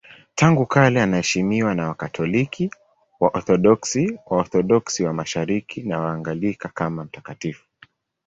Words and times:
Tangu 0.35 0.65
kale 0.65 1.01
anaheshimiwa 1.03 1.75
na 1.75 1.87
Wakatoliki, 1.87 2.71
Waorthodoksi, 3.19 4.19
Waorthodoksi 4.29 5.03
wa 5.03 5.13
Mashariki 5.13 5.83
na 5.83 5.99
Waanglikana 5.99 6.71
kama 6.73 7.03
mtakatifu. 7.03 7.65